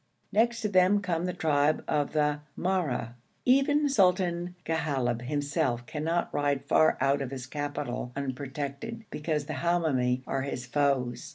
Next 0.31 0.61
to 0.61 0.67
them 0.67 0.99
come 0.99 1.25
the 1.27 1.31
tribe 1.31 1.83
of 1.87 2.13
Mahra. 2.57 3.13
Even 3.45 3.87
Sultan 3.87 4.55
Ghalib 4.65 5.21
himself 5.21 5.85
cannot 5.85 6.33
ride 6.33 6.65
far 6.65 6.97
out 6.99 7.21
of 7.21 7.29
his 7.29 7.45
capital 7.45 8.11
unprotected, 8.15 9.05
because 9.11 9.45
the 9.45 9.53
Hamoumi 9.61 10.23
are 10.25 10.41
his 10.41 10.65
foes. 10.65 11.29